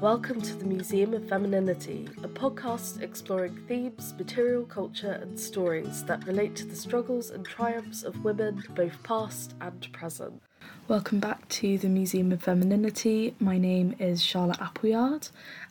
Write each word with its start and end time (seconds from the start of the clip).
Welcome 0.00 0.40
to 0.40 0.54
the 0.54 0.64
Museum 0.64 1.12
of 1.12 1.28
Femininity, 1.28 2.08
a 2.24 2.28
podcast 2.28 3.02
exploring 3.02 3.54
themes, 3.68 4.14
material 4.16 4.64
culture, 4.64 5.12
and 5.20 5.38
stories 5.38 6.02
that 6.04 6.26
relate 6.26 6.56
to 6.56 6.64
the 6.64 6.74
struggles 6.74 7.28
and 7.28 7.44
triumphs 7.44 8.02
of 8.02 8.24
women, 8.24 8.64
both 8.74 9.02
past 9.02 9.52
and 9.60 9.92
present. 9.92 10.40
Welcome 10.88 11.20
back 11.20 11.46
to 11.50 11.76
the 11.76 11.90
Museum 11.90 12.32
of 12.32 12.42
Femininity. 12.42 13.34
My 13.38 13.58
name 13.58 13.94
is 13.98 14.22
Charlotte 14.22 14.62
Appleyard, 14.62 15.28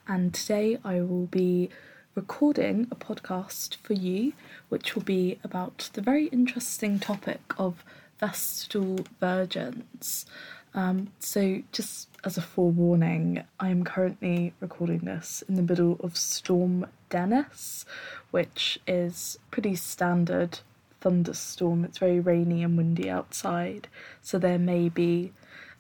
and 0.08 0.32
today 0.32 0.78
I 0.84 1.02
will 1.02 1.26
be 1.26 1.72
recording 2.14 2.88
a 2.92 2.96
podcast 2.96 3.78
for 3.78 3.94
you, 3.94 4.34
which 4.70 4.94
will 4.94 5.02
be 5.02 5.40
about 5.44 5.90
the 5.94 6.02
very 6.02 6.28
interesting 6.28 7.00
topic 7.00 7.42
of 7.58 7.84
Vestal 8.20 9.00
virgins. 9.20 10.28
Um, 10.74 11.12
so, 11.20 11.62
just 11.72 12.10
as 12.24 12.38
a 12.38 12.42
forewarning, 12.42 13.44
I 13.60 13.70
am 13.70 13.84
currently 13.84 14.54
recording 14.60 15.00
this 15.00 15.44
in 15.48 15.56
the 15.56 15.64
middle 15.64 15.98
of 16.02 16.16
Storm 16.16 16.86
Dennis, 17.10 17.86
which 18.32 18.80
is 18.86 19.40
pretty 19.50 19.76
standard 19.76 20.60
thunderstorm. 21.02 21.86
It's 21.86 21.98
very 21.98 22.20
rainy 22.20 22.64
and 22.64 22.78
windy 22.78 23.10
outside, 23.10 23.88
so 24.22 24.38
there 24.38 24.60
may 24.60 24.90
be 24.90 25.32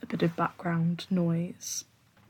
a 0.02 0.05
bit 0.05 0.23
of 0.23 0.35
background 0.35 1.05
noise. 1.09 1.85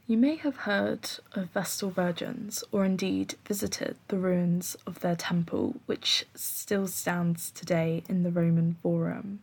You 0.06 0.18
may 0.18 0.38
have 0.38 0.58
heard 0.58 1.08
of 1.34 1.52
Vestal 1.52 1.92
Virgins, 1.92 2.64
or 2.72 2.84
indeed 2.84 3.36
visited 3.46 3.96
the 4.08 4.18
ruins 4.18 4.76
of 4.88 5.02
their 5.02 5.16
temple, 5.16 5.76
which 5.86 6.26
still 6.34 6.88
stands 6.88 7.52
today 7.52 8.04
in 8.10 8.24
the 8.24 8.32
Roman 8.32 8.76
Forum. 8.82 9.42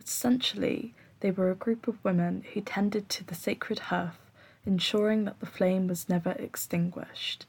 Essentially, 0.00 0.94
they 1.20 1.30
were 1.30 1.50
a 1.50 1.54
group 1.54 1.88
of 1.88 2.02
women 2.04 2.44
who 2.52 2.60
tended 2.60 3.08
to 3.08 3.24
the 3.24 3.34
sacred 3.34 3.78
hearth, 3.78 4.30
ensuring 4.64 5.24
that 5.24 5.40
the 5.40 5.46
flame 5.46 5.86
was 5.86 6.08
never 6.08 6.30
extinguished. 6.32 7.46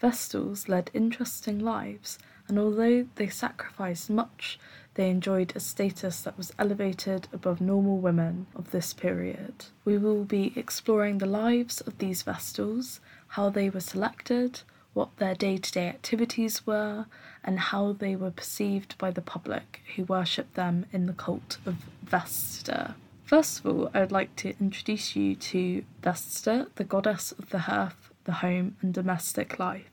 Vestals 0.00 0.68
led 0.68 0.90
interesting 0.94 1.58
lives, 1.58 2.18
and 2.46 2.58
although 2.58 3.06
they 3.16 3.28
sacrificed 3.28 4.08
much, 4.08 4.58
they 4.94 5.10
enjoyed 5.10 5.52
a 5.54 5.60
status 5.60 6.22
that 6.22 6.36
was 6.36 6.52
elevated 6.58 7.28
above 7.32 7.60
normal 7.60 7.98
women 7.98 8.46
of 8.56 8.70
this 8.70 8.92
period. 8.92 9.66
We 9.84 9.98
will 9.98 10.24
be 10.24 10.52
exploring 10.56 11.18
the 11.18 11.26
lives 11.26 11.80
of 11.82 11.98
these 11.98 12.22
Vestals, 12.22 13.00
how 13.28 13.50
they 13.50 13.70
were 13.70 13.80
selected, 13.80 14.62
what 14.94 15.16
their 15.18 15.34
day 15.34 15.58
to 15.58 15.72
day 15.72 15.88
activities 15.88 16.66
were, 16.66 17.06
and 17.48 17.58
how 17.58 17.94
they 17.94 18.14
were 18.14 18.30
perceived 18.30 18.98
by 18.98 19.10
the 19.10 19.22
public 19.22 19.80
who 19.96 20.04
worshipped 20.04 20.52
them 20.52 20.84
in 20.92 21.06
the 21.06 21.14
cult 21.14 21.56
of 21.64 21.76
Vesta. 22.02 22.94
First 23.24 23.60
of 23.60 23.66
all, 23.66 23.90
I 23.94 24.00
would 24.00 24.12
like 24.12 24.36
to 24.36 24.54
introduce 24.60 25.16
you 25.16 25.34
to 25.34 25.82
Vesta, 26.02 26.66
the 26.74 26.84
goddess 26.84 27.32
of 27.32 27.48
the 27.48 27.60
hearth, 27.60 28.10
the 28.24 28.44
home, 28.44 28.76
and 28.82 28.92
domestic 28.92 29.58
life. 29.58 29.88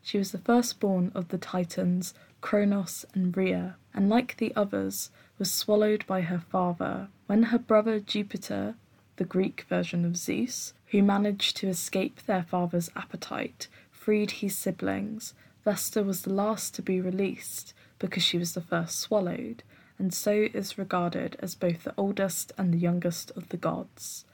She 0.00 0.16
was 0.16 0.32
the 0.32 0.38
firstborn 0.38 1.12
of 1.14 1.28
the 1.28 1.36
Titans 1.36 2.14
Kronos 2.40 3.04
and 3.12 3.36
Rhea, 3.36 3.76
and 3.92 4.08
like 4.08 4.38
the 4.38 4.56
others, 4.56 5.10
was 5.38 5.52
swallowed 5.52 6.06
by 6.06 6.22
her 6.22 6.40
father. 6.50 7.08
When 7.26 7.42
her 7.42 7.58
brother 7.58 8.00
Jupiter, 8.00 8.74
the 9.16 9.24
Greek 9.24 9.66
version 9.68 10.06
of 10.06 10.16
Zeus, 10.16 10.72
who 10.92 11.02
managed 11.02 11.58
to 11.58 11.68
escape 11.68 12.22
their 12.22 12.44
father's 12.44 12.88
appetite, 12.96 13.68
freed 13.90 14.30
his 14.30 14.56
siblings, 14.56 15.34
Vesta 15.66 16.04
was 16.04 16.22
the 16.22 16.32
last 16.32 16.76
to 16.76 16.80
be 16.80 17.00
released 17.00 17.74
because 17.98 18.22
she 18.22 18.38
was 18.38 18.54
the 18.54 18.60
first 18.60 19.00
swallowed, 19.00 19.64
and 19.98 20.14
so 20.14 20.46
is 20.54 20.78
regarded 20.78 21.36
as 21.40 21.56
both 21.56 21.82
the 21.82 21.94
oldest 21.96 22.52
and 22.56 22.72
the 22.72 22.78
youngest 22.78 23.32
of 23.32 23.48
the 23.48 23.56
gods. 23.56 24.24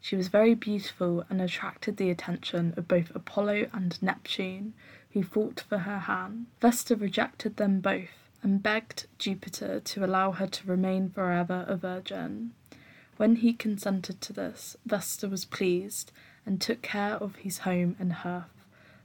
She 0.00 0.16
was 0.16 0.28
very 0.28 0.54
beautiful 0.54 1.26
and 1.28 1.42
attracted 1.42 1.98
the 1.98 2.08
attention 2.08 2.72
of 2.78 2.88
both 2.88 3.14
Apollo 3.14 3.66
and 3.74 4.02
Neptune, 4.02 4.72
who 5.10 5.22
fought 5.22 5.62
for 5.68 5.80
her 5.80 5.98
hand. 5.98 6.46
Vesta 6.58 6.96
rejected 6.96 7.58
them 7.58 7.80
both 7.80 8.30
and 8.42 8.62
begged 8.62 9.08
Jupiter 9.18 9.80
to 9.80 10.04
allow 10.06 10.32
her 10.32 10.46
to 10.46 10.66
remain 10.66 11.10
forever 11.10 11.66
a 11.68 11.76
virgin. 11.76 12.54
When 13.18 13.36
he 13.36 13.52
consented 13.52 14.22
to 14.22 14.32
this, 14.32 14.74
Vesta 14.86 15.28
was 15.28 15.44
pleased 15.44 16.12
and 16.46 16.58
took 16.58 16.80
care 16.80 17.16
of 17.16 17.36
his 17.36 17.58
home 17.58 17.94
and 17.98 18.14
hearth 18.14 18.57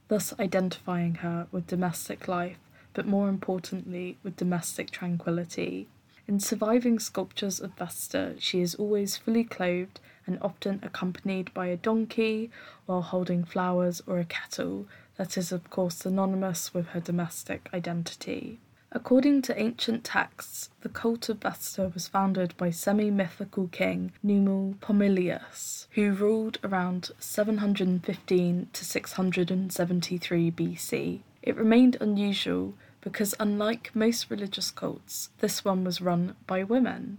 thus 0.08 0.38
identifying 0.38 1.16
her 1.16 1.46
with 1.50 1.66
domestic 1.66 2.28
life, 2.28 2.58
but 2.92 3.06
more 3.06 3.28
importantly, 3.28 4.18
with 4.22 4.36
domestic 4.36 4.90
tranquility. 4.90 5.88
In 6.26 6.40
surviving 6.40 6.98
sculptures 6.98 7.60
of 7.60 7.74
Vesta, 7.74 8.34
she 8.38 8.60
is 8.60 8.74
always 8.74 9.16
fully 9.16 9.44
clothed 9.44 10.00
and 10.26 10.38
often 10.40 10.80
accompanied 10.82 11.52
by 11.52 11.66
a 11.66 11.76
donkey 11.76 12.50
while 12.86 13.02
holding 13.02 13.44
flowers 13.44 14.00
or 14.06 14.18
a 14.18 14.24
kettle 14.24 14.86
that 15.16 15.36
is, 15.36 15.52
of 15.52 15.68
course, 15.68 15.96
synonymous 15.96 16.72
with 16.72 16.88
her 16.88 17.00
domestic 17.00 17.68
identity. 17.74 18.58
According 18.96 19.42
to 19.42 19.60
ancient 19.60 20.04
texts, 20.04 20.70
the 20.82 20.88
cult 20.88 21.28
of 21.28 21.38
Vesta 21.40 21.90
was 21.92 22.06
founded 22.06 22.56
by 22.56 22.70
semi 22.70 23.10
mythical 23.10 23.66
king 23.66 24.12
Numa 24.22 24.76
Pompilius, 24.80 25.88
who 25.94 26.12
ruled 26.12 26.58
around 26.62 27.10
715 27.18 28.68
to 28.72 28.84
673 28.84 30.50
BC. 30.52 31.20
It 31.42 31.56
remained 31.56 31.96
unusual 32.00 32.74
because, 33.00 33.34
unlike 33.40 33.90
most 33.94 34.30
religious 34.30 34.70
cults, 34.70 35.30
this 35.40 35.64
one 35.64 35.82
was 35.82 36.00
run 36.00 36.36
by 36.46 36.62
women. 36.62 37.18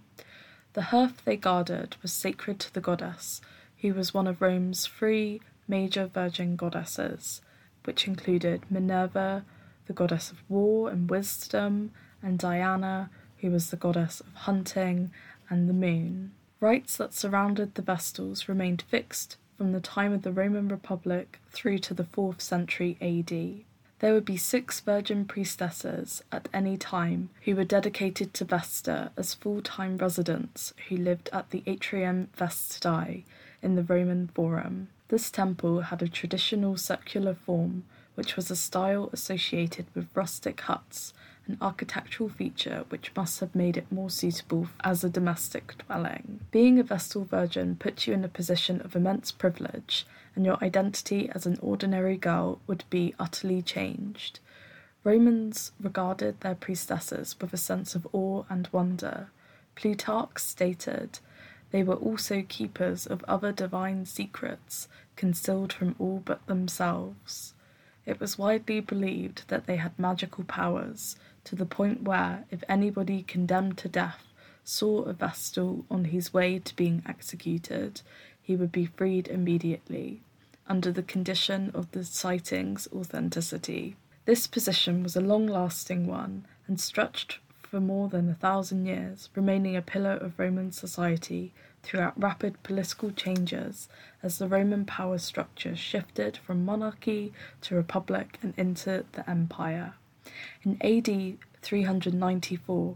The 0.73 0.83
hearth 0.93 1.25
they 1.25 1.35
guarded 1.35 1.97
was 2.01 2.13
sacred 2.13 2.57
to 2.61 2.73
the 2.73 2.79
goddess, 2.79 3.41
who 3.81 3.93
was 3.93 4.13
one 4.13 4.27
of 4.27 4.41
Rome's 4.41 4.87
three 4.87 5.41
major 5.67 6.07
virgin 6.07 6.55
goddesses, 6.55 7.41
which 7.83 8.07
included 8.07 8.63
Minerva, 8.71 9.43
the 9.87 9.93
goddess 9.93 10.31
of 10.31 10.43
war 10.49 10.89
and 10.89 11.09
wisdom, 11.09 11.91
and 12.21 12.39
Diana, 12.39 13.09
who 13.39 13.51
was 13.51 13.69
the 13.69 13.77
goddess 13.77 14.19
of 14.19 14.33
hunting 14.33 15.11
and 15.49 15.69
the 15.69 15.73
moon. 15.73 16.31
Rites 16.59 16.97
that 16.97 17.13
surrounded 17.13 17.75
the 17.75 17.81
Vestals 17.81 18.47
remained 18.47 18.83
fixed 18.83 19.37
from 19.57 19.71
the 19.71 19.79
time 19.79 20.11
of 20.11 20.23
the 20.23 20.31
Roman 20.31 20.67
Republic 20.67 21.39
through 21.51 21.77
to 21.79 21.93
the 21.93 22.03
4th 22.03 22.41
century 22.41 22.97
AD. 23.01 23.65
There 23.99 24.13
would 24.13 24.25
be 24.25 24.37
six 24.37 24.81
virgin 24.81 25.25
priestesses 25.25 26.21
at 26.31 26.49
any 26.53 26.75
time 26.75 27.29
who 27.43 27.55
were 27.55 27.63
dedicated 27.63 28.33
to 28.33 28.45
Vesta 28.45 29.11
as 29.15 29.33
full 29.33 29.61
time 29.61 29.97
residents 29.97 30.73
who 30.89 30.97
lived 30.97 31.29
at 31.31 31.51
the 31.51 31.63
Atrium 31.65 32.29
Vestae 32.37 33.23
in 33.61 33.75
the 33.75 33.83
Roman 33.83 34.27
Forum. 34.27 34.89
This 35.07 35.31
temple 35.31 35.81
had 35.81 36.01
a 36.01 36.09
traditional 36.09 36.77
circular 36.77 37.35
form 37.35 37.85
which 38.15 38.35
was 38.35 38.49
a 38.49 38.55
style 38.55 39.09
associated 39.13 39.85
with 39.93 40.15
rustic 40.15 40.61
huts, 40.61 41.13
an 41.47 41.57
architectural 41.61 42.29
feature 42.29 42.85
which 42.89 43.11
must 43.15 43.39
have 43.39 43.53
made 43.53 43.77
it 43.77 43.91
more 43.91 44.09
suitable 44.09 44.67
as 44.83 45.03
a 45.03 45.09
domestic 45.09 45.77
dwelling. 45.85 46.39
Being 46.51 46.79
a 46.79 46.83
Vestal 46.83 47.23
Virgin 47.23 47.75
put 47.75 48.07
you 48.07 48.13
in 48.13 48.23
a 48.23 48.29
position 48.29 48.81
of 48.81 48.95
immense 48.95 49.31
privilege, 49.31 50.07
and 50.35 50.45
your 50.45 50.61
identity 50.63 51.29
as 51.33 51.45
an 51.45 51.59
ordinary 51.61 52.17
girl 52.17 52.59
would 52.67 52.83
be 52.89 53.13
utterly 53.19 53.61
changed. 53.61 54.39
Romans 55.03 55.71
regarded 55.79 56.41
their 56.41 56.55
priestesses 56.55 57.35
with 57.39 57.53
a 57.53 57.57
sense 57.57 57.93
of 57.93 58.07
awe 58.11 58.43
and 58.49 58.67
wonder. 58.71 59.29
Plutarch 59.75 60.39
stated, 60.39 61.19
They 61.69 61.83
were 61.83 61.95
also 61.95 62.41
keepers 62.41 63.05
of 63.05 63.23
other 63.25 63.51
divine 63.51 64.05
secrets, 64.05 64.87
concealed 65.15 65.71
from 65.71 65.95
all 65.99 66.23
but 66.25 66.45
themselves. 66.47 67.53
It 68.05 68.19
was 68.19 68.37
widely 68.37 68.79
believed 68.81 69.47
that 69.47 69.65
they 69.65 69.77
had 69.77 69.97
magical 69.97 70.43
powers, 70.43 71.15
to 71.45 71.55
the 71.55 71.65
point 71.65 72.03
where, 72.03 72.45
if 72.51 72.63
anybody 72.69 73.23
condemned 73.23 73.77
to 73.79 73.89
death 73.89 74.23
saw 74.63 75.03
a 75.03 75.13
Vestal 75.13 75.85
on 75.89 76.05
his 76.05 76.33
way 76.33 76.59
to 76.59 76.75
being 76.75 77.03
executed, 77.07 78.01
he 78.41 78.55
would 78.55 78.71
be 78.71 78.85
freed 78.85 79.27
immediately, 79.27 80.21
under 80.67 80.91
the 80.91 81.03
condition 81.03 81.71
of 81.73 81.91
the 81.91 82.03
sighting's 82.03 82.87
authenticity. 82.91 83.95
This 84.25 84.47
position 84.47 85.03
was 85.03 85.15
a 85.15 85.21
long 85.21 85.45
lasting 85.45 86.07
one 86.07 86.45
and 86.67 86.79
stretched 86.79 87.39
for 87.61 87.79
more 87.79 88.09
than 88.09 88.29
a 88.29 88.35
thousand 88.35 88.85
years, 88.85 89.29
remaining 89.35 89.75
a 89.75 89.81
pillar 89.81 90.13
of 90.13 90.39
Roman 90.39 90.71
society 90.71 91.53
throughout 91.85 92.19
rapid 92.21 92.61
political 92.63 93.11
changes 93.11 93.87
as 94.23 94.39
the 94.39 94.47
Roman 94.47 94.85
power 94.85 95.19
structure 95.19 95.75
shifted 95.75 96.35
from 96.35 96.65
monarchy 96.65 97.31
to 97.61 97.75
republic 97.75 98.39
and 98.41 98.55
into 98.57 99.05
the 99.11 99.29
empire. 99.29 99.93
In 100.63 100.77
AD 100.81 101.37
394, 101.61 102.95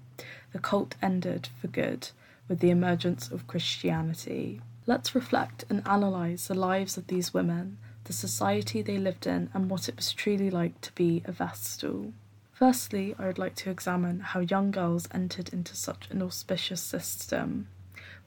the 0.51 0.59
cult 0.59 0.95
ended 1.01 1.49
for 1.61 1.67
good 1.67 2.09
with 2.47 2.59
the 2.59 2.71
emergence 2.71 3.29
of 3.29 3.45
Christianity. 3.45 4.59
Let's 4.87 5.13
reflect 5.13 5.65
and 5.69 5.83
analyse 5.85 6.47
the 6.47 6.55
lives 6.55 6.97
of 6.97 7.05
these 7.07 7.31
women, 7.31 7.77
the 8.05 8.13
society 8.13 8.81
they 8.81 8.97
lived 8.97 9.27
in, 9.27 9.51
and 9.53 9.69
what 9.69 9.87
it 9.87 9.97
was 9.97 10.11
truly 10.11 10.49
like 10.49 10.81
to 10.81 10.91
be 10.93 11.21
a 11.25 11.31
Vestal. 11.31 12.11
Firstly, 12.53 13.15
I 13.19 13.27
would 13.27 13.37
like 13.37 13.55
to 13.57 13.69
examine 13.69 14.19
how 14.19 14.39
young 14.39 14.71
girls 14.71 15.07
entered 15.13 15.53
into 15.53 15.75
such 15.75 16.09
an 16.09 16.23
auspicious 16.23 16.81
system. 16.81 17.67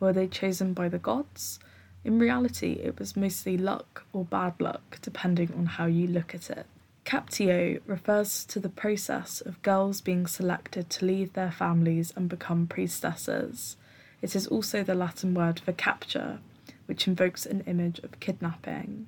Were 0.03 0.13
they 0.13 0.27
chosen 0.27 0.73
by 0.73 0.89
the 0.89 0.99
gods? 0.99 1.61
In 2.03 2.19
reality, 2.19 2.73
it 2.73 2.99
was 2.99 3.17
mostly 3.17 3.57
luck 3.57 4.03
or 4.13 4.25
bad 4.25 4.61
luck, 4.61 4.99
depending 5.01 5.55
on 5.57 5.67
how 5.67 5.87
you 5.87 6.09
look 6.09 6.35
at 6.35 6.51
it. 6.51 6.67
Captio 7.05 7.81
refers 7.87 8.45
to 8.47 8.59
the 8.59 8.69
process 8.69 9.41
of 9.41 9.63
girls 9.63 10.01
being 10.01 10.27
selected 10.27 10.91
to 10.91 11.05
leave 11.05 11.35
their 11.35 11.53
families 11.53 12.13
and 12.17 12.29
become 12.29 12.67
priestesses. 12.67 13.77
It 14.21 14.35
is 14.35 14.49
also 14.49 14.83
the 14.83 14.97
Latin 14.97 15.35
word 15.35 15.61
for 15.61 15.71
capture, 15.71 16.41
which 16.87 17.07
invokes 17.07 17.47
an 17.47 17.61
image 17.69 18.01
of 18.01 18.19
kidnapping. 18.19 19.07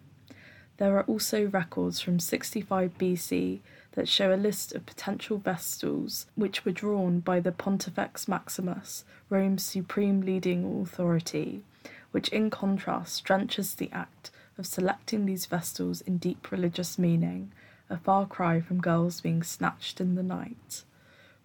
There 0.77 0.97
are 0.97 1.03
also 1.07 1.47
records 1.49 2.01
from 2.01 2.21
65 2.21 2.97
BC 2.99 3.59
that 3.95 4.09
show 4.09 4.35
a 4.35 4.37
list 4.37 4.75
of 4.75 4.87
potential 4.87 5.39
vestals 5.39 6.27
which 6.35 6.65
were 6.65 6.73
drawn 6.73 7.21
by 7.21 7.41
the 7.41 7.53
Pontifex 7.53 8.27
Maximus, 8.27 9.05
Rome's 9.31 9.63
supreme 9.63 10.21
leading 10.21 10.83
authority, 10.83 11.63
which 12.11 12.29
in 12.29 12.51
contrast 12.51 13.25
drenches 13.25 13.75
the 13.75 13.91
act 13.93 14.31
of 14.59 14.67
selecting 14.67 15.27
these 15.27 15.47
vestals 15.47 16.01
in 16.01 16.19
deep 16.19 16.51
religious 16.51 16.99
meaning, 16.99 17.53
a 17.89 17.97
far 17.97 18.27
cry 18.27 18.61
from 18.61 18.81
girls 18.81 19.21
being 19.21 19.43
snatched 19.43 20.01
in 20.01 20.15
the 20.15 20.23
night. 20.23 20.83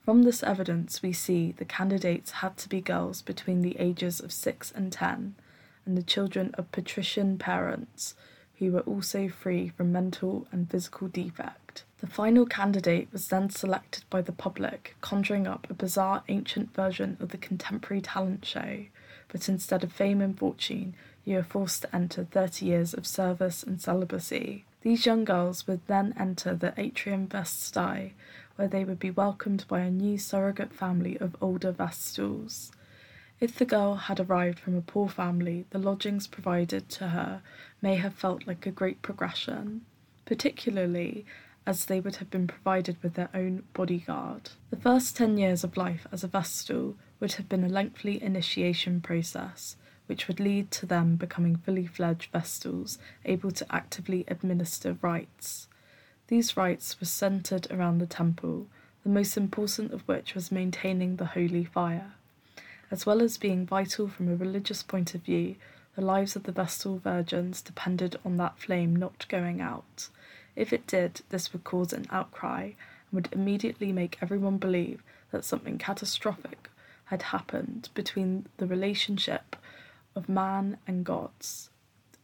From 0.04 0.24
this 0.24 0.42
evidence, 0.42 1.04
we 1.04 1.14
see 1.14 1.52
the 1.52 1.66
candidates 1.66 2.32
had 2.32 2.58
to 2.58 2.70
be 2.70 2.82
girls 2.82 3.22
between 3.22 3.62
the 3.62 3.78
ages 3.78 4.20
of 4.20 4.32
six 4.32 4.72
and 4.72 4.92
ten, 4.92 5.36
and 5.86 5.96
the 5.96 6.04
children 6.04 6.56
of 6.56 6.72
patrician 6.72 7.38
parents 7.38 8.16
who 8.60 8.72
were 8.72 8.82
also 8.82 9.28
free 9.30 9.70
from 9.70 9.92
mental 9.92 10.48
and 10.52 10.70
physical 10.70 11.08
defect. 11.08 11.84
The 12.00 12.08
final 12.08 12.46
candidate 12.46 13.10
was 13.12 13.28
then 13.28 13.50
selected 13.50 14.04
by 14.10 14.22
the 14.22 14.32
public, 14.32 14.96
conjuring 15.02 15.48
up 15.48 15.68
a 15.70 15.74
bizarre 15.74 16.24
ancient 16.30 16.74
version 16.74 17.18
of 17.20 17.30
the 17.30 17.38
contemporary 17.38 18.02
talent 18.02 18.46
show, 18.46 18.86
but 19.30 19.50
instead 19.50 19.84
of 19.84 19.92
fame 19.92 20.22
and 20.22 20.38
fortune, 20.38 20.94
you 21.26 21.38
are 21.38 21.44
forced 21.44 21.82
to 21.82 21.96
enter 21.96 22.24
30 22.24 22.66
years 22.66 22.94
of 22.94 23.06
service 23.06 23.64
and 23.64 23.82
celibacy. 23.82 24.66
These 24.82 25.06
young 25.06 25.26
girls 25.26 25.68
would 25.68 25.86
then 25.88 26.14
enter 26.18 26.56
the 26.56 26.74
atrium 26.78 27.28
vestae, 27.28 28.12
where 28.56 28.68
they 28.68 28.86
would 28.86 29.00
be 29.00 29.12
welcomed 29.12 29.66
by 29.68 29.82
a 29.82 29.92
new 29.92 30.18
surrogate 30.18 30.74
family 30.74 31.18
of 31.18 31.36
older 31.42 31.72
vestals. 31.72 32.72
If 33.40 33.56
the 33.56 33.66
girl 33.66 33.96
had 33.96 34.20
arrived 34.20 34.60
from 34.60 34.76
a 34.76 34.82
poor 34.82 35.08
family, 35.08 35.66
the 35.70 35.80
lodgings 35.80 36.28
provided 36.28 36.90
to 36.90 37.10
her 37.10 37.42
may 37.82 37.96
have 37.96 38.14
felt 38.14 38.46
like 38.46 38.66
a 38.66 38.72
great 38.72 39.02
progression, 39.02 39.86
particularly 40.26 41.26
as 41.66 41.86
they 41.86 42.02
would 42.02 42.18
have 42.18 42.30
been 42.30 42.48
provided 42.48 43.02
with 43.02 43.14
their 43.14 43.30
own 43.34 43.64
bodyguard. 43.74 44.50
The 44.72 44.78
first 44.78 45.16
ten 45.16 45.38
years 45.38 45.64
of 45.64 45.78
life 45.78 46.06
as 46.12 46.24
a 46.24 46.28
vestal 46.28 46.98
would 47.22 47.34
have 47.34 47.48
been 47.48 47.64
a 47.64 47.70
lengthy 47.70 48.22
initiation 48.22 49.00
process, 49.00 49.78
which 50.08 50.28
would 50.28 50.40
lead 50.42 50.70
to 50.72 50.86
them 50.86 51.16
becoming 51.16 51.56
fully 51.56 51.86
fledged 51.86 52.32
vestals 52.32 52.98
able 53.24 53.52
to 53.52 53.66
actively 53.74 54.26
administer 54.28 54.98
rites. 55.02 55.70
These 56.28 56.58
rites 56.58 57.00
were 57.00 57.06
centered 57.06 57.72
around 57.72 58.00
the 58.00 58.06
temple, 58.08 58.68
the 59.04 59.10
most 59.10 59.38
important 59.38 59.94
of 59.94 60.02
which 60.08 60.36
was 60.36 60.52
maintaining 60.52 61.16
the 61.16 61.26
holy 61.26 61.64
fire. 61.64 62.16
As 62.92 63.06
well 63.06 63.22
as 63.22 63.38
being 63.38 63.66
vital 63.66 64.08
from 64.08 64.30
a 64.30 64.36
religious 64.36 64.82
point 64.82 65.14
of 65.14 65.22
view, 65.22 65.56
the 65.96 66.02
lives 66.02 66.36
of 66.36 66.44
the 66.44 66.52
Vestal 66.52 66.98
virgins 66.98 67.62
depended 67.62 68.18
on 68.26 68.38
that 68.38 68.58
flame 68.58 68.96
not 68.96 69.28
going 69.30 69.62
out. 69.62 70.10
If 70.56 70.74
it 70.74 70.88
did, 70.88 71.22
this 71.30 71.54
would 71.54 71.64
cause 71.64 71.94
an 71.94 72.08
outcry 72.10 72.64
and 72.64 72.76
would 73.12 73.30
immediately 73.32 73.92
make 73.92 74.18
everyone 74.22 74.58
believe 74.58 75.04
that 75.32 75.46
something 75.46 75.78
catastrophic 75.78 76.70
had 77.06 77.22
happened 77.24 77.90
between 77.94 78.48
the 78.58 78.68
relationship 78.68 79.56
of 80.16 80.28
man 80.28 80.78
and 80.88 81.06
gods. 81.06 81.70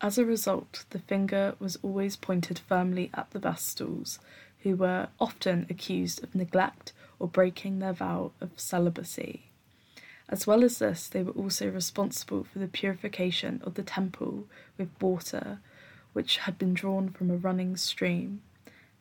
As 0.02 0.18
a 0.18 0.26
result, 0.26 0.86
the 0.90 1.00
finger 1.00 1.56
was 1.60 1.78
always 1.82 2.16
pointed 2.16 2.60
firmly 2.60 3.10
at 3.14 3.30
the 3.32 3.40
Vestals, 3.40 4.20
who 4.60 4.76
were 4.76 5.10
often 5.20 5.66
accused 5.70 6.24
of 6.24 6.36
neglect 6.36 6.92
or 7.20 7.28
breaking 7.28 7.80
their 7.80 7.94
vow 7.94 8.32
of 8.42 8.60
celibacy. 8.60 9.52
As 10.28 10.48
well 10.48 10.64
as 10.64 10.80
this, 10.80 11.08
they 11.08 11.22
were 11.22 11.32
also 11.34 11.70
responsible 11.70 12.44
for 12.44 12.60
the 12.60 12.68
purification 12.68 13.62
of 13.64 13.76
the 13.76 13.84
temple 13.84 14.46
with 14.78 14.90
water, 15.00 15.60
which 16.14 16.38
had 16.38 16.58
been 16.58 16.74
drawn 16.74 17.10
from 17.10 17.30
a 17.30 17.36
running 17.38 17.78
stream. 17.78 18.42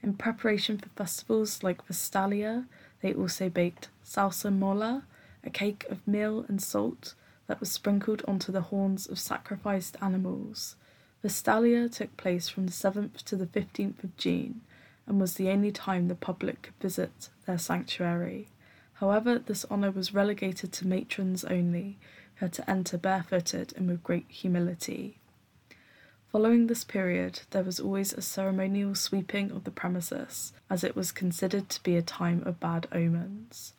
In 0.02 0.14
preparation 0.14 0.76
for 0.76 0.90
festivals 0.90 1.62
like 1.62 1.86
Vestalia, 1.86 2.66
they 3.00 3.14
also 3.14 3.48
baked 3.48 3.88
salsa 4.04 4.52
mola, 4.52 5.04
a 5.42 5.50
cake 5.50 5.86
of 5.88 6.06
meal 6.06 6.44
and 6.48 6.62
salt 6.62 7.14
that 7.46 7.60
was 7.60 7.72
sprinkled 7.72 8.22
onto 8.28 8.52
the 8.52 8.62
horns 8.62 9.06
of 9.06 9.18
sacrificed 9.18 9.96
animals. 10.02 10.76
Vestalia 11.22 11.88
took 11.88 12.14
place 12.18 12.50
from 12.50 12.66
the 12.66 12.72
7th 12.72 13.22
to 13.24 13.36
the 13.36 13.46
15th 13.46 14.04
of 14.04 14.16
June 14.18 14.60
and 15.06 15.20
was 15.20 15.34
the 15.34 15.48
only 15.48 15.72
time 15.72 16.08
the 16.08 16.14
public 16.14 16.62
could 16.62 16.74
visit 16.80 17.30
their 17.46 17.58
sanctuary. 17.58 18.48
However, 18.94 19.38
this 19.38 19.64
honour 19.70 19.90
was 19.90 20.14
relegated 20.14 20.72
to 20.72 20.86
matrons 20.86 21.44
only, 21.44 21.98
who 22.36 22.46
had 22.46 22.52
to 22.54 22.70
enter 22.70 22.96
barefooted 22.96 23.72
and 23.76 23.88
with 23.88 24.02
great 24.02 24.26
humility. 24.28 25.18
Following 26.30 26.66
this 26.66 26.82
period, 26.82 27.42
there 27.50 27.62
was 27.62 27.78
always 27.78 28.12
a 28.12 28.22
ceremonial 28.22 28.94
sweeping 28.94 29.52
of 29.52 29.64
the 29.64 29.70
premises, 29.70 30.52
as 30.68 30.82
it 30.82 30.96
was 30.96 31.12
considered 31.12 31.68
to 31.68 31.82
be 31.82 31.96
a 31.96 32.02
time 32.02 32.42
of 32.44 32.58
bad 32.58 32.88
omens. 32.90 33.74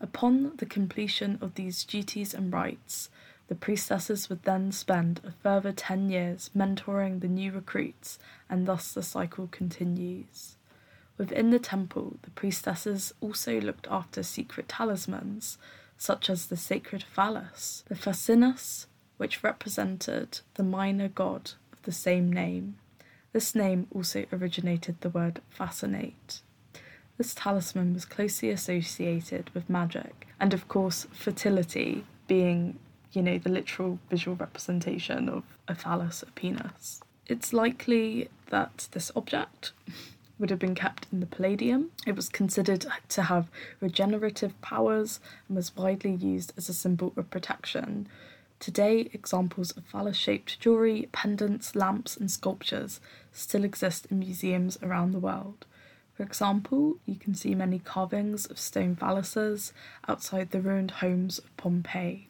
Upon 0.00 0.56
the 0.56 0.66
completion 0.66 1.38
of 1.40 1.54
these 1.54 1.84
duties 1.84 2.32
and 2.32 2.52
rites, 2.52 3.10
the 3.48 3.54
priestesses 3.54 4.30
would 4.30 4.44
then 4.44 4.72
spend 4.72 5.20
a 5.22 5.32
further 5.32 5.72
ten 5.72 6.08
years 6.08 6.50
mentoring 6.56 7.20
the 7.20 7.28
new 7.28 7.52
recruits, 7.52 8.18
and 8.48 8.66
thus 8.66 8.92
the 8.92 9.02
cycle 9.02 9.46
continues. 9.48 10.56
Within 11.18 11.50
the 11.50 11.58
temple, 11.58 12.16
the 12.22 12.30
priestesses 12.30 13.12
also 13.20 13.60
looked 13.60 13.86
after 13.90 14.22
secret 14.22 14.68
talismans, 14.68 15.58
such 15.96 16.28
as 16.30 16.46
the 16.46 16.56
sacred 16.56 17.02
phallus, 17.02 17.84
the 17.88 17.94
fascinus, 17.94 18.86
which 19.18 19.44
represented 19.44 20.40
the 20.54 20.62
minor 20.62 21.08
god 21.08 21.52
of 21.72 21.82
the 21.82 21.92
same 21.92 22.32
name. 22.32 22.76
This 23.32 23.54
name 23.54 23.86
also 23.90 24.26
originated 24.32 25.00
the 25.00 25.10
word 25.10 25.40
fascinate. 25.48 26.40
This 27.18 27.34
talisman 27.34 27.94
was 27.94 28.04
closely 28.04 28.50
associated 28.50 29.50
with 29.54 29.70
magic, 29.70 30.26
and 30.40 30.52
of 30.52 30.66
course, 30.66 31.06
fertility 31.12 32.04
being, 32.26 32.78
you 33.12 33.22
know, 33.22 33.38
the 33.38 33.50
literal 33.50 33.98
visual 34.10 34.36
representation 34.36 35.28
of 35.28 35.44
a 35.68 35.74
phallus, 35.74 36.22
a 36.22 36.26
penis. 36.32 37.00
It's 37.26 37.52
likely 37.52 38.28
that 38.50 38.88
this 38.92 39.12
object 39.14 39.72
would 40.42 40.50
have 40.50 40.58
been 40.58 40.74
kept 40.74 41.06
in 41.10 41.20
the 41.20 41.26
Palladium. 41.26 41.90
It 42.06 42.14
was 42.14 42.28
considered 42.28 42.84
to 43.08 43.22
have 43.22 43.48
regenerative 43.80 44.60
powers 44.60 45.20
and 45.48 45.56
was 45.56 45.74
widely 45.74 46.12
used 46.12 46.52
as 46.58 46.68
a 46.68 46.74
symbol 46.74 47.14
of 47.16 47.30
protection, 47.30 48.08
Today, 48.62 49.10
examples 49.12 49.72
of 49.72 49.84
phallus 49.86 50.16
shaped 50.16 50.60
jewellery, 50.60 51.08
pendants, 51.10 51.74
lamps, 51.74 52.16
and 52.16 52.30
sculptures 52.30 53.00
still 53.32 53.64
exist 53.64 54.06
in 54.08 54.20
museums 54.20 54.78
around 54.84 55.10
the 55.10 55.18
world. 55.18 55.66
For 56.14 56.22
example, 56.22 56.98
you 57.04 57.16
can 57.16 57.34
see 57.34 57.56
many 57.56 57.80
carvings 57.80 58.46
of 58.46 58.60
stone 58.60 58.94
phalluses 58.94 59.72
outside 60.06 60.52
the 60.52 60.60
ruined 60.60 60.92
homes 61.02 61.40
of 61.40 61.56
Pompeii. 61.56 62.28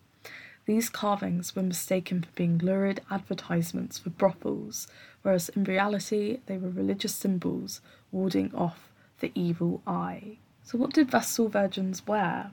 These 0.64 0.88
carvings 0.88 1.54
were 1.54 1.62
mistaken 1.62 2.22
for 2.22 2.32
being 2.34 2.56
lurid 2.56 3.02
advertisements 3.10 3.98
for 3.98 4.08
brothels, 4.08 4.86
whereas 5.20 5.50
in 5.50 5.64
reality 5.64 6.38
they 6.46 6.56
were 6.56 6.70
religious 6.70 7.14
symbols 7.14 7.82
warding 8.12 8.54
off 8.54 8.92
the 9.20 9.32
evil 9.34 9.82
eye. 9.86 10.36
So, 10.62 10.78
what 10.78 10.92
did 10.92 11.10
Vestal 11.10 11.48
virgins 11.48 12.06
wear? 12.06 12.52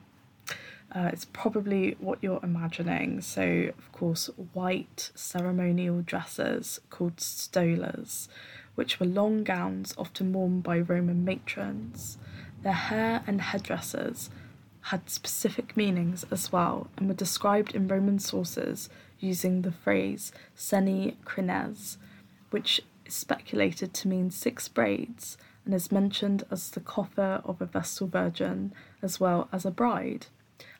Uh, 0.92 1.10
it's 1.12 1.26
probably 1.26 1.96
what 2.00 2.18
you're 2.20 2.40
imagining. 2.42 3.20
So, 3.20 3.70
of 3.78 3.92
course, 3.92 4.28
white 4.52 5.12
ceremonial 5.14 6.02
dresses 6.02 6.80
called 6.90 7.16
stolas, 7.16 8.26
which 8.74 8.98
were 8.98 9.06
long 9.06 9.44
gowns 9.44 9.94
often 9.96 10.32
worn 10.32 10.60
by 10.60 10.80
Roman 10.80 11.24
matrons. 11.24 12.18
Their 12.62 12.72
hair 12.72 13.22
and 13.26 13.40
headdresses 13.40 14.30
had 14.84 15.08
specific 15.08 15.76
meanings 15.76 16.24
as 16.30 16.50
well 16.50 16.88
and 16.96 17.06
were 17.06 17.14
described 17.14 17.74
in 17.74 17.86
Roman 17.86 18.18
sources 18.18 18.88
using 19.20 19.62
the 19.62 19.72
phrase 19.72 20.32
seni 20.56 21.16
crines, 21.24 21.98
which 22.50 22.80
is 23.06 23.14
speculated 23.14 23.94
to 23.94 24.08
mean 24.08 24.30
six 24.30 24.66
braids 24.66 25.36
and 25.70 25.76
is 25.76 25.92
mentioned 25.92 26.42
as 26.50 26.68
the 26.68 26.80
coffer 26.80 27.40
of 27.44 27.62
a 27.62 27.64
Vestal 27.64 28.08
Virgin 28.08 28.72
as 29.02 29.20
well 29.20 29.48
as 29.52 29.64
a 29.64 29.70
bride. 29.70 30.26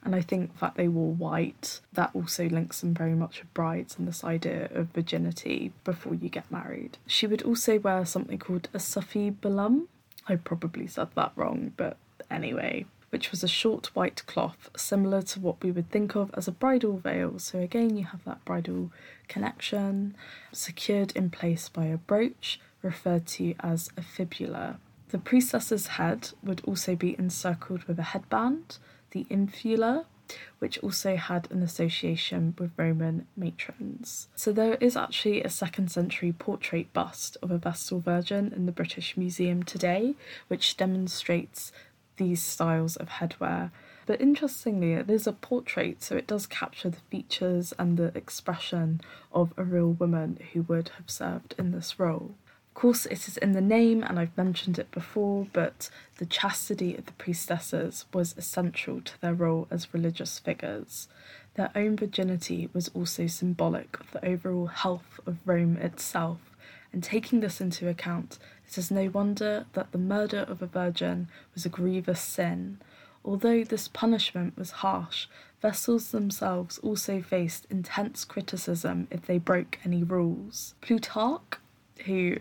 And 0.02 0.16
I 0.16 0.20
think 0.20 0.58
that 0.58 0.74
they 0.74 0.88
wore 0.88 1.12
white, 1.12 1.80
that 1.92 2.10
also 2.12 2.48
links 2.48 2.80
them 2.80 2.92
very 2.92 3.14
much 3.14 3.40
with 3.40 3.54
brides 3.54 3.96
and 3.96 4.08
this 4.08 4.24
idea 4.24 4.68
of 4.74 4.88
virginity 4.88 5.72
before 5.84 6.16
you 6.16 6.28
get 6.28 6.50
married. 6.50 6.98
She 7.06 7.28
would 7.28 7.42
also 7.42 7.78
wear 7.78 8.04
something 8.04 8.40
called 8.40 8.68
a 8.74 8.78
suffibulum. 8.78 9.86
I 10.26 10.34
probably 10.34 10.88
said 10.88 11.10
that 11.14 11.30
wrong, 11.36 11.72
but 11.76 11.96
anyway, 12.28 12.84
which 13.10 13.30
was 13.30 13.44
a 13.44 13.48
short 13.48 13.94
white 13.94 14.26
cloth 14.26 14.70
similar 14.76 15.22
to 15.22 15.38
what 15.38 15.62
we 15.62 15.70
would 15.70 15.90
think 15.92 16.16
of 16.16 16.32
as 16.34 16.48
a 16.48 16.52
bridal 16.52 16.98
veil. 16.98 17.38
So, 17.38 17.60
again, 17.60 17.96
you 17.96 18.06
have 18.06 18.24
that 18.24 18.44
bridal 18.44 18.90
connection, 19.28 20.16
secured 20.50 21.12
in 21.12 21.30
place 21.30 21.68
by 21.68 21.84
a 21.84 21.96
brooch 21.96 22.58
referred 22.82 23.26
to 23.26 23.54
as 23.60 23.90
a 23.96 24.02
fibula. 24.02 24.78
The 25.10 25.18
priestess's 25.18 25.88
head 25.88 26.30
would 26.42 26.62
also 26.64 26.94
be 26.94 27.16
encircled 27.18 27.84
with 27.84 27.98
a 27.98 28.04
headband, 28.04 28.78
the 29.10 29.24
infula, 29.24 30.04
which 30.60 30.78
also 30.78 31.16
had 31.16 31.50
an 31.50 31.62
association 31.62 32.54
with 32.58 32.70
Roman 32.76 33.26
matrons. 33.36 34.28
So 34.36 34.52
there 34.52 34.74
is 34.74 34.96
actually 34.96 35.42
a 35.42 35.50
second 35.50 35.90
century 35.90 36.32
portrait 36.32 36.92
bust 36.92 37.36
of 37.42 37.50
a 37.50 37.58
Vestal 37.58 37.98
Virgin 37.98 38.52
in 38.54 38.66
the 38.66 38.72
British 38.72 39.16
Museum 39.16 39.64
today, 39.64 40.14
which 40.48 40.76
demonstrates 40.76 41.72
these 42.16 42.42
styles 42.42 42.96
of 42.96 43.08
headwear. 43.08 43.72
But 44.06 44.20
interestingly, 44.20 44.92
it 44.92 45.10
is 45.10 45.26
a 45.26 45.32
portrait, 45.32 46.02
so 46.02 46.16
it 46.16 46.26
does 46.26 46.46
capture 46.46 46.90
the 46.90 47.00
features 47.10 47.72
and 47.78 47.96
the 47.96 48.16
expression 48.16 49.00
of 49.32 49.52
a 49.56 49.64
real 49.64 49.90
woman 49.90 50.38
who 50.52 50.62
would 50.62 50.90
have 50.96 51.10
served 51.10 51.54
in 51.58 51.72
this 51.72 51.98
role. 51.98 52.34
Of 52.70 52.74
course, 52.74 53.04
it 53.06 53.28
is 53.28 53.36
in 53.36 53.52
the 53.52 53.60
name, 53.60 54.02
and 54.02 54.18
I've 54.18 54.36
mentioned 54.38 54.78
it 54.78 54.90
before, 54.90 55.48
but 55.52 55.90
the 56.16 56.24
chastity 56.24 56.94
of 56.96 57.04
the 57.04 57.12
priestesses 57.12 58.06
was 58.14 58.34
essential 58.38 59.02
to 59.02 59.20
their 59.20 59.34
role 59.34 59.66
as 59.70 59.92
religious 59.92 60.38
figures. 60.38 61.08
Their 61.54 61.70
own 61.74 61.96
virginity 61.96 62.70
was 62.72 62.88
also 62.94 63.26
symbolic 63.26 63.98
of 64.00 64.12
the 64.12 64.24
overall 64.24 64.68
health 64.68 65.20
of 65.26 65.38
Rome 65.44 65.76
itself, 65.76 66.38
and 66.92 67.02
taking 67.02 67.40
this 67.40 67.60
into 67.60 67.88
account, 67.88 68.38
it 68.66 68.78
is 68.78 68.90
no 68.90 69.10
wonder 69.10 69.66
that 69.74 69.92
the 69.92 69.98
murder 69.98 70.46
of 70.48 70.62
a 70.62 70.66
virgin 70.66 71.28
was 71.54 71.66
a 71.66 71.68
grievous 71.68 72.20
sin. 72.20 72.78
Although 73.24 73.64
this 73.64 73.88
punishment 73.88 74.56
was 74.56 74.70
harsh, 74.70 75.26
vestals 75.60 76.12
themselves 76.12 76.78
also 76.78 77.20
faced 77.20 77.66
intense 77.68 78.24
criticism 78.24 79.08
if 79.10 79.26
they 79.26 79.38
broke 79.38 79.78
any 79.84 80.02
rules. 80.02 80.74
Plutarch, 80.80 81.58
who 82.06 82.38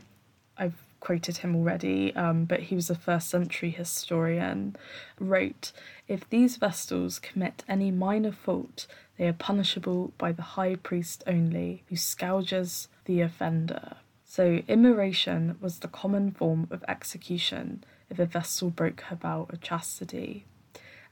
I've 0.59 0.83
quoted 0.99 1.37
him 1.37 1.55
already, 1.55 2.13
um, 2.15 2.45
but 2.45 2.59
he 2.63 2.75
was 2.75 2.89
a 2.89 2.95
first 2.95 3.29
century 3.29 3.71
historian, 3.71 4.75
wrote 5.19 5.71
If 6.07 6.29
these 6.29 6.57
Vestals 6.57 7.19
commit 7.19 7.63
any 7.67 7.89
minor 7.89 8.31
fault, 8.31 8.85
they 9.17 9.27
are 9.27 9.33
punishable 9.33 10.13
by 10.17 10.31
the 10.33 10.41
high 10.41 10.75
priest 10.75 11.23
only, 11.25 11.83
who 11.87 11.95
scourges 11.95 12.89
the 13.05 13.21
offender. 13.21 13.97
So, 14.25 14.61
immolation 14.67 15.57
was 15.59 15.79
the 15.79 15.87
common 15.87 16.31
form 16.31 16.67
of 16.69 16.83
execution 16.87 17.83
if 18.09 18.19
a 18.19 18.25
Vestal 18.25 18.69
broke 18.69 19.01
her 19.01 19.15
vow 19.15 19.47
of 19.49 19.61
chastity. 19.61 20.45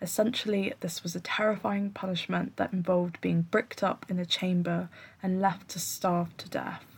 Essentially, 0.01 0.73
this 0.81 1.01
was 1.01 1.15
a 1.15 1.19
terrifying 1.19 1.89
punishment 1.89 2.57
that 2.57 2.73
involved 2.73 3.19
being 3.21 3.41
bricked 3.41 3.81
up 3.81 4.05
in 4.09 4.19
a 4.19 4.25
chamber 4.25 4.89
and 5.23 5.41
left 5.41 5.69
to 5.69 5.79
starve 5.79 6.37
to 6.37 6.49
death. 6.49 6.96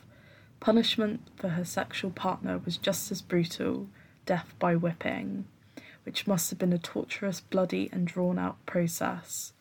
Punishment 0.60 1.22
for 1.38 1.50
her 1.50 1.66
sexual 1.66 2.12
partner 2.12 2.60
was 2.66 2.78
just 2.78 3.12
as 3.12 3.22
brutal 3.22 3.88
death 4.26 4.54
by 4.60 4.76
whipping, 4.76 5.46
which 6.04 6.28
must 6.28 6.50
have 6.50 6.60
been 6.60 6.74
a 6.74 6.78
torturous, 6.78 7.40
bloody, 7.40 7.90
and 7.92 8.06
drawn 8.06 8.38
out 8.38 8.64
process. 8.66 9.54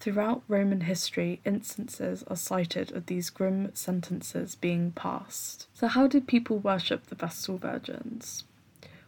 Throughout 0.00 0.42
Roman 0.48 0.80
history, 0.80 1.40
instances 1.44 2.24
are 2.26 2.34
cited 2.34 2.90
of 2.90 3.06
these 3.06 3.30
grim 3.30 3.70
sentences 3.72 4.56
being 4.56 4.90
passed. 4.90 5.68
So, 5.74 5.86
how 5.86 6.08
did 6.08 6.26
people 6.26 6.58
worship 6.58 7.06
the 7.06 7.14
Vestal 7.14 7.56
Virgins? 7.56 8.42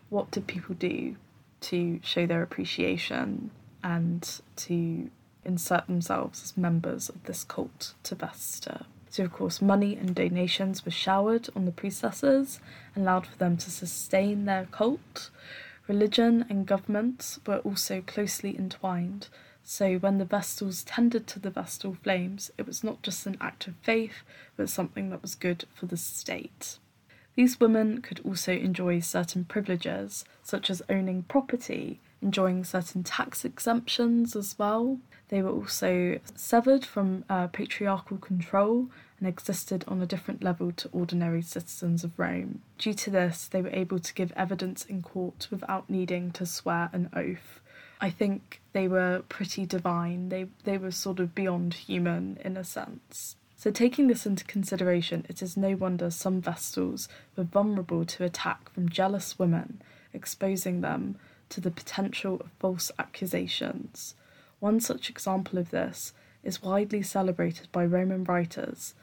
What 0.08 0.30
did 0.30 0.46
people 0.46 0.76
do 0.76 1.16
to 1.62 1.98
show 2.04 2.26
their 2.26 2.42
appreciation 2.42 3.50
and 3.82 4.40
to 4.54 5.10
insert 5.44 5.88
themselves 5.88 6.44
as 6.44 6.56
members 6.56 7.08
of 7.08 7.24
this 7.24 7.42
cult 7.42 7.94
to 8.04 8.14
Vesta? 8.14 8.86
So, 9.14 9.22
of 9.22 9.32
course, 9.32 9.62
money 9.62 9.94
and 9.94 10.12
donations 10.12 10.84
were 10.84 10.90
showered 10.90 11.48
on 11.54 11.66
the 11.66 11.70
priestesses 11.70 12.58
and 12.96 13.04
allowed 13.04 13.28
for 13.28 13.38
them 13.38 13.56
to 13.58 13.70
sustain 13.70 14.44
their 14.44 14.66
cult. 14.72 15.30
Religion 15.86 16.44
and 16.48 16.66
government 16.66 17.38
were 17.46 17.58
also 17.58 18.00
closely 18.00 18.58
entwined. 18.58 19.28
So, 19.62 19.98
when 19.98 20.18
the 20.18 20.24
Vestals 20.24 20.82
tended 20.82 21.28
to 21.28 21.38
the 21.38 21.50
Vestal 21.50 21.96
flames, 22.02 22.50
it 22.58 22.66
was 22.66 22.82
not 22.82 23.02
just 23.02 23.24
an 23.24 23.36
act 23.40 23.68
of 23.68 23.76
faith, 23.82 24.24
but 24.56 24.68
something 24.68 25.10
that 25.10 25.22
was 25.22 25.36
good 25.36 25.64
for 25.76 25.86
the 25.86 25.96
state. 25.96 26.78
These 27.36 27.60
women 27.60 28.02
could 28.02 28.20
also 28.24 28.52
enjoy 28.52 28.98
certain 28.98 29.44
privileges, 29.44 30.24
such 30.42 30.68
as 30.70 30.82
owning 30.88 31.22
property, 31.22 32.00
enjoying 32.24 32.64
certain 32.64 33.04
tax 33.04 33.44
exemptions 33.44 34.34
as 34.34 34.58
well. 34.58 34.98
They 35.28 35.42
were 35.42 35.50
also 35.50 36.18
severed 36.34 36.84
from 36.84 37.24
uh, 37.28 37.48
patriarchal 37.48 38.16
control 38.16 38.88
and 39.18 39.28
existed 39.28 39.84
on 39.86 40.02
a 40.02 40.06
different 40.06 40.42
level 40.42 40.72
to 40.72 40.88
ordinary 40.92 41.42
citizens 41.42 42.02
of 42.02 42.18
Rome. 42.18 42.62
Due 42.78 42.94
to 42.94 43.10
this, 43.10 43.46
they 43.46 43.62
were 43.62 43.70
able 43.70 43.98
to 43.98 44.14
give 44.14 44.32
evidence 44.32 44.84
in 44.84 45.02
court 45.02 45.48
without 45.50 45.88
needing 45.88 46.30
to 46.32 46.46
swear 46.46 46.90
an 46.92 47.10
oath. 47.14 47.60
I 48.00 48.10
think 48.10 48.60
they 48.72 48.88
were 48.88 49.22
pretty 49.28 49.64
divine. 49.66 50.28
They 50.28 50.48
they 50.64 50.78
were 50.78 50.90
sort 50.90 51.20
of 51.20 51.34
beyond 51.34 51.74
human 51.74 52.38
in 52.44 52.56
a 52.56 52.64
sense. 52.64 53.36
So 53.56 53.70
taking 53.70 54.08
this 54.08 54.26
into 54.26 54.44
consideration, 54.44 55.24
it 55.28 55.40
is 55.40 55.56
no 55.56 55.74
wonder 55.74 56.10
some 56.10 56.42
Vestals 56.42 57.08
were 57.34 57.44
vulnerable 57.44 58.04
to 58.04 58.24
attack 58.24 58.68
from 58.68 58.90
jealous 58.90 59.38
women, 59.38 59.80
exposing 60.12 60.82
them 60.82 61.16
to 61.50 61.60
the 61.60 61.70
potential 61.70 62.40
of 62.40 62.50
false 62.58 62.90
accusations. 62.98 64.14
One 64.60 64.80
such 64.80 65.10
example 65.10 65.58
of 65.58 65.70
this 65.70 66.12
is 66.42 66.62
widely 66.62 67.02
celebrated 67.02 67.68
by 67.72 67.84
Roman 67.84 68.24
writers, 68.24 68.94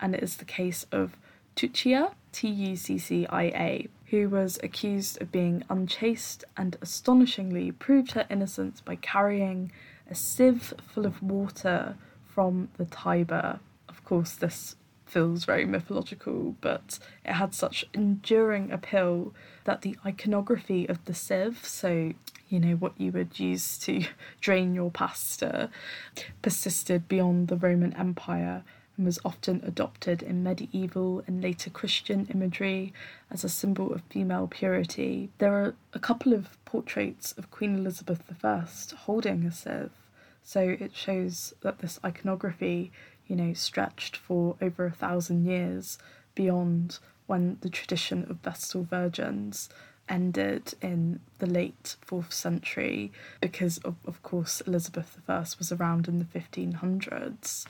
and 0.00 0.14
it 0.14 0.22
is 0.22 0.36
the 0.36 0.44
case 0.44 0.86
of 0.92 1.16
Tuccia, 1.56 2.12
T 2.32 2.48
U 2.48 2.76
C 2.76 2.98
C 2.98 3.26
I 3.26 3.42
A, 3.44 3.88
who 4.10 4.28
was 4.28 4.58
accused 4.62 5.20
of 5.20 5.32
being 5.32 5.64
unchaste 5.68 6.44
and 6.56 6.76
astonishingly 6.80 7.72
proved 7.72 8.12
her 8.12 8.26
innocence 8.30 8.80
by 8.80 8.96
carrying 8.96 9.72
a 10.10 10.14
sieve 10.14 10.72
full 10.86 11.04
of 11.04 11.22
water 11.22 11.96
from 12.24 12.68
the 12.76 12.84
Tiber. 12.84 13.60
Of 13.88 14.04
course, 14.04 14.32
this 14.32 14.76
feels 15.08 15.44
very 15.44 15.64
mythological, 15.64 16.56
but 16.60 16.98
it 17.24 17.32
had 17.32 17.54
such 17.54 17.84
enduring 17.94 18.70
appeal 18.70 19.34
that 19.64 19.82
the 19.82 19.96
iconography 20.04 20.88
of 20.88 21.04
the 21.04 21.14
sieve, 21.14 21.64
so 21.64 22.12
you 22.48 22.60
know 22.60 22.74
what 22.76 22.98
you 23.00 23.12
would 23.12 23.38
use 23.38 23.78
to 23.78 24.04
drain 24.40 24.74
your 24.74 24.90
pasta, 24.90 25.70
persisted 26.42 27.08
beyond 27.08 27.48
the 27.48 27.56
Roman 27.56 27.94
Empire 27.94 28.64
and 28.98 29.06
was 29.06 29.20
often 29.24 29.62
adopted 29.64 30.22
in 30.22 30.42
medieval 30.42 31.22
and 31.26 31.40
later 31.40 31.70
Christian 31.70 32.26
imagery 32.34 32.92
as 33.30 33.44
a 33.44 33.48
symbol 33.48 33.92
of 33.92 34.02
female 34.10 34.48
purity. 34.48 35.30
There 35.38 35.54
are 35.54 35.74
a 35.94 36.00
couple 36.00 36.32
of 36.32 36.62
portraits 36.64 37.32
of 37.38 37.50
Queen 37.50 37.76
Elizabeth 37.76 38.22
I 38.44 38.64
holding 38.96 39.46
a 39.46 39.52
sieve, 39.52 39.92
so 40.42 40.60
it 40.60 40.96
shows 40.96 41.54
that 41.60 41.78
this 41.78 42.00
iconography, 42.04 42.90
you 43.28 43.36
know, 43.36 43.52
stretched 43.52 44.16
for 44.16 44.56
over 44.60 44.86
a 44.86 44.90
thousand 44.90 45.44
years 45.44 45.98
beyond 46.34 46.98
when 47.26 47.58
the 47.60 47.70
tradition 47.70 48.26
of 48.28 48.38
Vestal 48.38 48.82
Virgins 48.82 49.68
ended 50.08 50.74
in 50.80 51.20
the 51.38 51.46
late 51.46 51.96
fourth 52.00 52.32
century 52.32 53.12
because 53.40 53.78
of, 53.78 53.96
of 54.06 54.22
course 54.22 54.62
Elizabeth 54.62 55.18
I 55.28 55.44
was 55.58 55.70
around 55.70 56.08
in 56.08 56.18
the 56.18 56.24
1500s. 56.24 57.66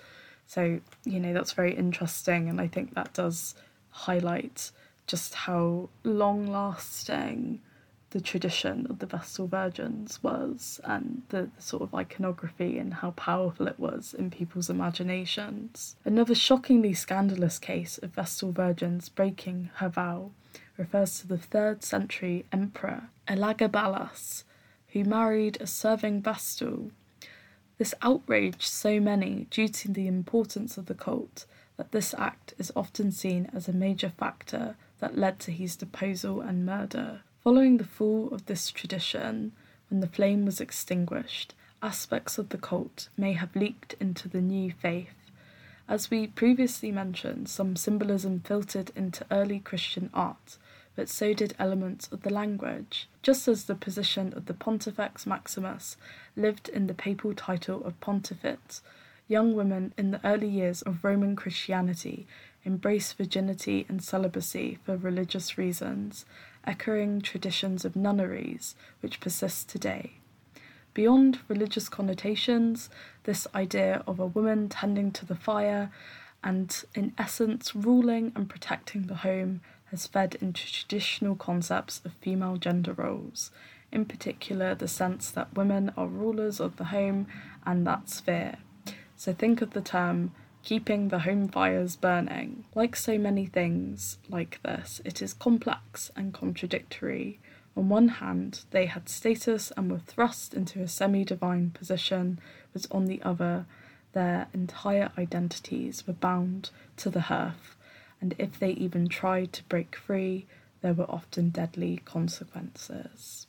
So, 0.47 0.81
you 1.05 1.21
know, 1.21 1.35
that's 1.35 1.53
very 1.53 1.75
interesting, 1.75 2.49
and 2.49 2.61
I 2.61 2.69
think 2.69 2.95
that 2.95 3.13
does 3.13 3.55
highlight 3.91 4.71
just 5.07 5.35
how 5.35 5.89
long 6.05 6.47
lasting 6.47 7.61
the 8.11 8.21
tradition 8.21 8.87
of 8.89 8.99
the 9.01 9.07
Vestal 9.07 9.47
Virgins 9.47 10.23
was 10.23 10.81
and 10.85 11.23
the, 11.29 11.51
the, 11.55 11.63
sort 11.63 11.83
of 11.83 11.95
iconography 11.95 12.79
and 12.79 12.95
how 12.95 13.11
powerful 13.13 13.69
it 13.69 13.79
was 13.79 14.15
in 14.15 14.31
people's 14.31 14.71
imaginations. 14.71 15.97
Another 16.05 16.35
shockingly 16.35 16.95
scandalous 16.95 17.59
case 17.59 17.99
of 17.99 18.15
Vestal 18.15 18.53
Virgins 18.53 19.09
breaking 19.09 19.71
her 19.75 19.89
vow 19.89 20.31
refers 20.77 21.21
to 21.21 21.27
the 21.27 21.37
3rd 21.37 21.83
century 21.83 22.47
emperor 22.53 23.11
Elagabalus, 23.27 24.45
who 24.89 25.05
married 25.05 25.59
a 25.61 25.67
serving 25.67 26.23
Vestal 26.23 26.91
this 27.79 27.95
outraged 28.03 28.63
so 28.63 28.99
many 28.99 29.47
due 29.51 29.69
to 29.69 29.89
the 29.89 30.09
importance 30.09 30.77
of 30.77 30.87
the 30.87 30.95
cult 30.95 31.47
that 31.77 31.93
this 31.93 32.13
act 32.19 32.53
is 32.59 32.73
often 32.75 33.13
seen 33.13 33.49
as 33.55 33.69
a 33.69 33.73
major 33.73 34.11
factor 34.11 34.77
that 34.99 35.17
led 35.17 35.39
to 35.39 35.53
his 35.53 35.77
deposal 35.77 36.41
and 36.41 36.67
murder. 36.67 37.21
Following 37.49 37.79
the 37.79 37.85
fall 37.85 38.29
of 38.31 38.45
this 38.45 38.71
tradition, 38.71 39.53
when 39.89 40.01
the 40.01 40.07
flame 40.07 40.45
was 40.45 40.61
extinguished, 40.61 41.55
aspects 41.83 42.37
of 42.37 42.51
the 42.51 42.59
cult 42.59 43.09
may 43.17 43.33
have 43.33 43.57
leaked 43.57 43.95
into 43.99 44.29
the 44.29 44.43
new 44.43 44.71
faith. 44.71 45.15
As 45.89 46.11
we 46.11 46.27
previously 46.27 46.93
mentioned, 46.93 47.49
some 47.49 47.75
symbolism 47.75 48.41
filtered 48.41 48.93
into 48.95 49.25
early 49.31 49.61
Christian 49.61 50.11
art, 50.13 50.59
but 50.95 51.09
so 51.09 51.33
did 51.33 51.55
elements 51.59 52.07
of 52.13 52.21
the 52.21 52.29
language, 52.29 53.09
just 53.23 53.49
as 53.49 53.65
the 53.65 53.75
position 53.75 54.35
of 54.35 54.45
the 54.45 54.53
Pontifex 54.53 55.27
Maximus 55.27 55.97
lived 56.37 56.69
in 56.69 56.87
the 56.87 56.93
papal 56.93 57.33
title 57.33 57.83
of 57.83 57.99
Pontifex. 58.03 58.83
Young 59.27 59.55
women 59.55 59.95
in 59.97 60.11
the 60.11 60.21
early 60.23 60.49
years 60.49 60.83
of 60.83 61.03
Roman 61.03 61.35
Christianity 61.35 62.27
embraced 62.67 63.17
virginity 63.17 63.87
and 63.89 64.03
celibacy 64.03 64.79
for 64.85 64.99
religious 64.99 65.57
reasons, 65.57 66.27
echoing 66.69 67.21
traditions 67.21 67.85
of 67.85 67.97
nunneries 67.97 68.77
which 69.01 69.19
persist 69.19 69.69
today. 69.69 70.13
Beyond 70.95 71.41
religious 71.49 71.89
connotations, 71.89 72.91
this 73.25 73.47
idea 73.55 74.03
of 74.07 74.21
a 74.21 74.27
woman 74.27 74.69
tending 74.69 75.11
to 75.13 75.27
the 75.27 75.35
fire 75.35 75.91
and, 76.45 76.85
in 76.95 77.15
essence, 77.19 77.75
ruling 77.75 78.33
and 78.37 78.49
protecting 78.49 79.07
the 79.07 79.17
home 79.17 79.61
has 79.87 80.07
fed 80.07 80.37
into 80.41 80.71
traditional 80.71 81.35
concepts 81.35 82.01
of 82.05 82.13
female 82.13 82.57
gender 82.57 82.93
roles, 82.93 83.51
in 83.91 84.05
particular, 84.05 84.75
the 84.75 84.89
sense 84.89 85.31
that 85.31 85.57
women 85.57 85.91
are 85.97 86.07
rulers 86.07 86.61
of 86.61 86.77
the 86.77 86.85
home 86.87 87.27
and 87.65 87.87
that 87.87 88.09
sphere. 88.09 88.57
So 89.17 89.33
think 89.33 89.63
of 89.63 89.71
the 89.71 89.81
term 89.81 90.33
keeping 90.69 91.09
the 91.09 91.21
home 91.21 91.49
fires 91.49 91.97
burning. 91.97 92.63
Like 92.75 92.95
so 92.95 93.17
many 93.17 93.47
things 93.47 94.19
like 94.29 94.61
this, 94.63 95.01
it 95.03 95.23
is 95.23 95.33
complex 95.33 96.11
and 96.15 96.35
contradictory. 96.35 97.41
On 97.75 97.89
one 97.89 98.09
hand, 98.09 98.65
they 98.71 98.85
had 98.85 99.09
status 99.09 99.73
and 99.79 99.91
were 99.91 99.99
thrust 99.99 100.53
into 100.53 100.83
a 100.83 100.87
semi 100.89 101.25
divine 101.25 101.71
position, 101.71 102.39
but 102.75 102.85
on 102.91 103.07
the 103.07 103.23
other, 103.23 103.65
their 104.13 104.49
entire 104.53 105.11
identities 105.17 106.07
were 106.07 106.13
bound 106.13 106.69
to 106.99 107.09
the 107.09 107.23
hearth 107.23 107.75
and 108.21 108.35
if 108.37 108.59
they 108.59 108.73
even 108.73 109.09
tried 109.09 109.55
to 109.55 109.65
break 109.65 109.97
free, 109.97 110.45
there 110.83 110.93
were 110.93 111.11
often 111.11 111.49
deadly 111.49 112.03
consequences. 112.05 113.48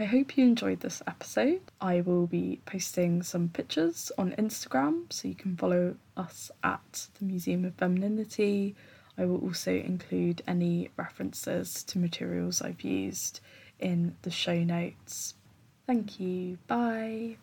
I 0.00 0.06
hope 0.06 0.38
you 0.38 0.46
enjoyed 0.46 0.80
this 0.80 1.02
episode. 1.06 1.60
I 1.78 2.00
will 2.00 2.26
be 2.26 2.62
posting 2.64 3.22
some 3.22 3.50
pictures 3.50 4.10
on 4.16 4.32
Instagram, 4.38 5.12
so 5.12 5.28
you 5.28 5.34
can 5.34 5.58
follow 5.58 5.94
us 6.16 6.50
at 6.64 7.08
the 7.18 7.26
Museum 7.26 7.66
of 7.66 7.74
Femininity. 7.74 8.74
I 9.18 9.26
will 9.26 9.40
also 9.40 9.74
include 9.74 10.40
any 10.48 10.88
references 10.96 11.82
to 11.84 11.98
materials 11.98 12.62
I've 12.62 12.80
used 12.80 13.40
in 13.78 14.16
the 14.22 14.30
show 14.30 14.64
notes. 14.64 15.34
Thank 15.86 16.18
you. 16.18 16.56
Bye. 16.66 17.36